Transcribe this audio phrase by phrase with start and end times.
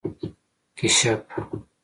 [0.03, 0.03] 🐢
[0.77, 1.23] کېشپ